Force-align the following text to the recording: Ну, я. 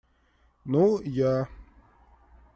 Ну, 0.65 0.99
я. 1.17 1.47